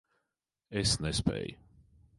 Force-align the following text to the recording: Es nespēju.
Es 0.81 0.95
nespēju. 1.07 1.57